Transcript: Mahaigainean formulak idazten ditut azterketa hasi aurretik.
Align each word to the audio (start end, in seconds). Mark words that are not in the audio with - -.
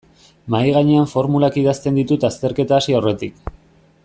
Mahaigainean 0.53 1.05
formulak 1.11 1.59
idazten 1.65 2.01
ditut 2.01 2.27
azterketa 2.31 2.79
hasi 2.81 3.01
aurretik. 3.03 3.51